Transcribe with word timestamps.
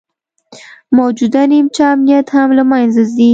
موجوده 0.97 1.41
نیمچه 1.51 1.83
امنیت 1.93 2.27
هم 2.37 2.49
له 2.57 2.63
منځه 2.71 3.01
ځي 3.15 3.29